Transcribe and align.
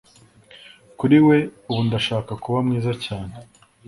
Kuri 0.99 1.17
we 1.27 1.37
ubu 1.69 1.81
ndashaka 1.87 2.31
kuba 2.43 2.59
mwiza 2.65 2.91
cyane 3.05 3.33